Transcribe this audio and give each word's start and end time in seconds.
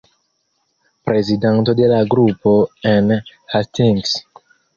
Prezidanto 1.09 1.75
de 1.81 1.85
la 1.91 1.99
grupo 2.15 2.55
en 2.93 3.13
Hastings. 3.53 4.17